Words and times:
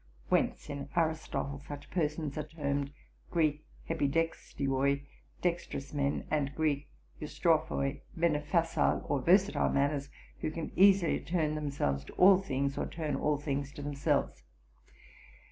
(Whence 0.29 0.67
in 0.67 0.89
Aristotle 0.95 1.59
such 1.67 1.91
persons 1.91 2.35
are 2.35 2.41
termed 2.47 2.89
[Greek: 3.29 3.63
hepidexioi], 3.87 5.03
dextrous 5.43 5.93
men, 5.93 6.25
and 6.31 6.55
[Greek: 6.55 6.87
eustrophoi], 7.21 8.01
men 8.15 8.35
of 8.35 8.43
facile 8.45 9.05
or 9.07 9.21
versatile 9.21 9.69
manners, 9.69 10.09
who 10.39 10.49
can 10.49 10.71
easily 10.75 11.19
turn 11.19 11.53
themselves 11.53 12.03
to 12.05 12.13
all 12.13 12.39
things, 12.39 12.79
or 12.79 12.87
turn 12.87 13.15
all 13.15 13.37
things 13.37 13.71
to 13.73 13.83
themselves.) 13.83 14.41